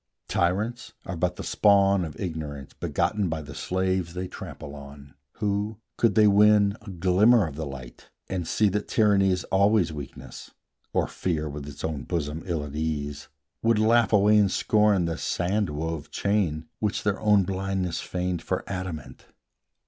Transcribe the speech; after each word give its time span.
Tyrants 0.29 0.93
are 1.05 1.15
but 1.15 1.35
the 1.35 1.43
spawn 1.43 2.03
of 2.03 2.19
Ignorance, 2.19 2.73
Begotten 2.73 3.29
by 3.29 3.43
the 3.43 3.53
slaves 3.53 4.15
they 4.15 4.27
trample 4.27 4.73
on, 4.73 5.13
Who, 5.33 5.77
could 5.95 6.15
they 6.15 6.25
win 6.25 6.75
a 6.81 6.89
glimmer 6.89 7.45
of 7.45 7.55
the 7.55 7.67
light, 7.67 8.09
And 8.27 8.47
see 8.47 8.67
that 8.69 8.87
Tyranny 8.87 9.29
is 9.29 9.43
always 9.51 9.93
weakness, 9.93 10.55
Or 10.91 11.07
Fear 11.07 11.49
with 11.49 11.67
its 11.67 11.83
own 11.83 12.05
bosom 12.05 12.41
ill 12.47 12.63
at 12.65 12.75
ease, 12.75 13.27
Would 13.61 13.77
laugh 13.77 14.11
away 14.11 14.37
in 14.37 14.49
scorn 14.49 15.05
the 15.05 15.19
sand 15.19 15.69
wove 15.69 16.09
chain 16.09 16.65
Which 16.79 17.03
their 17.03 17.19
own 17.19 17.43
blindness 17.43 18.01
feigned 18.01 18.41
for 18.41 18.63
adamant. 18.65 19.27